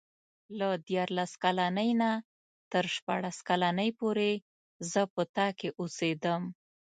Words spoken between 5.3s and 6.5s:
تا کې اوسېدم.